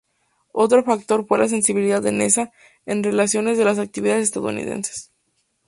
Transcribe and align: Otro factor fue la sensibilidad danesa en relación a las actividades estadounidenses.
Otro 0.55 0.83
factor 0.83 1.27
fue 1.27 1.37
la 1.37 1.47
sensibilidad 1.47 2.01
danesa 2.01 2.51
en 2.87 3.03
relación 3.03 3.47
a 3.47 3.51
las 3.51 3.77
actividades 3.77 4.23
estadounidenses. 4.23 5.11